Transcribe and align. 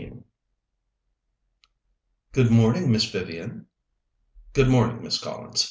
XIV 0.01 0.23
"Good 2.31 2.49
morning, 2.49 2.91
Miss 2.91 3.05
Vivian." 3.05 3.67
"Good 4.55 4.67
morning, 4.67 5.03
Miss 5.03 5.19
Collins. 5.19 5.59